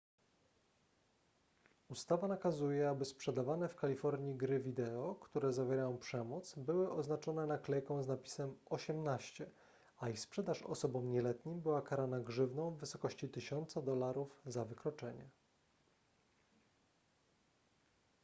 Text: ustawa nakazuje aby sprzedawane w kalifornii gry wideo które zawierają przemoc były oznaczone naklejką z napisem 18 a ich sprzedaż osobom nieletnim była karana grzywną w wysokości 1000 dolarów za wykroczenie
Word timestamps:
ustawa 1.89 2.27
nakazuje 2.27 2.89
aby 2.89 3.05
sprzedawane 3.05 3.67
w 3.69 3.75
kalifornii 3.75 4.35
gry 4.35 4.59
wideo 4.59 5.15
które 5.15 5.53
zawierają 5.53 5.97
przemoc 5.97 6.55
były 6.55 6.91
oznaczone 6.91 7.47
naklejką 7.47 8.03
z 8.03 8.07
napisem 8.07 8.55
18 8.65 9.49
a 9.97 10.09
ich 10.09 10.19
sprzedaż 10.19 10.63
osobom 10.63 11.11
nieletnim 11.11 11.59
była 11.61 11.81
karana 11.81 12.19
grzywną 12.19 12.71
w 12.71 12.79
wysokości 12.79 13.29
1000 13.29 13.73
dolarów 13.83 14.41
za 14.45 14.65
wykroczenie 14.65 15.29